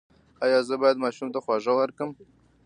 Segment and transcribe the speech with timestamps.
[0.43, 2.11] ایا زه باید ماشوم ته خواږه ورکړم؟